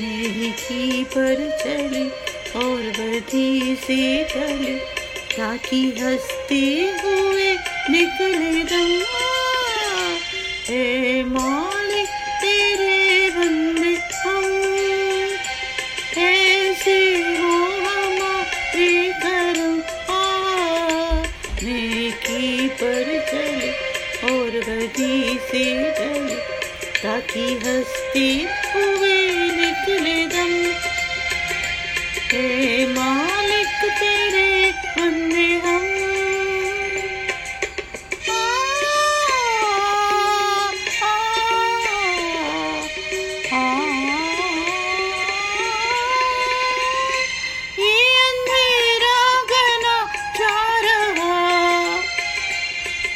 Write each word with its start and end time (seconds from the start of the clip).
पर 0.00 1.38
चली 1.62 2.02
और 2.58 2.82
बधी 2.98 3.74
से 3.84 4.24
चली 4.32 4.74
ताकि 5.36 5.80
हँसते 5.98 6.60
हुए 7.02 7.50
निकले 7.90 8.62
दम 8.70 8.92
ए 10.74 11.22
मालिक 11.28 12.08
तेरे 12.42 13.30
बंदे 13.38 13.94
हम 14.22 14.44
ऐसे 16.26 16.98
हो 17.38 17.52
हमारे 17.86 18.92
करम 19.24 19.80
नेकी 21.64 22.68
पर 22.82 23.18
चले 23.30 23.70
और 24.32 24.60
बदी 24.68 25.38
से 25.50 25.66
चले 25.98 26.36
ताकि 27.02 27.52
हँसते 27.66 28.28
हुए 28.74 29.07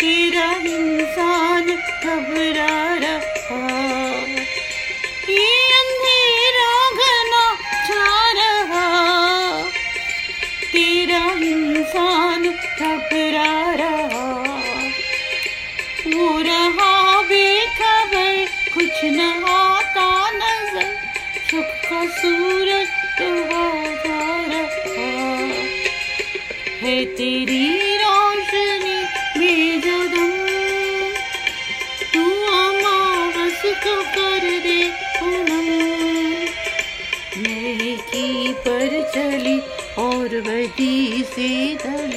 तेरा 0.00 0.50
इंसान 0.52 1.64
घबरा 1.64 2.94
रहा। 2.94 3.78
ये 5.28 5.72
अंधेरा 5.72 6.90
घना 6.90 7.54
छा 7.86 8.32
रहा। 8.32 8.86
तेरा 10.72 11.30
इंसान 11.32 12.42
घबरा 12.48 13.74
रहा। 13.74 14.32
वो 16.06 16.40
रहा 16.40 17.22
बेखबर, 17.22 18.46
कुछ 18.74 19.04
न 19.04 19.20
आता 19.48 20.30
नज़र। 20.30 20.96
सुख 21.50 21.90
का 21.90 22.06
सूरज 22.06 22.88
तो 23.18 23.34
रहा। 23.44 24.90
है 26.82 27.04
तेरी 27.04 27.89
और 39.98 40.40
वही 40.40 41.22
से 41.22 41.74
दल 41.74 42.10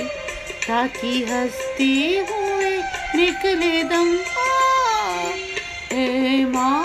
ताकि 0.67 1.23
हँसते 1.23 1.91
हुए 2.29 2.77
निकले 3.15 3.83
दम। 3.83 4.17
ए 5.97 6.45
माँ। 6.45 6.82